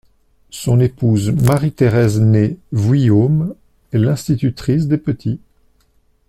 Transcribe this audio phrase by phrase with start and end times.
[0.49, 3.53] Son épouse Marie Thérèse née Vuillaume,
[3.93, 5.39] est l'institutrice des petits.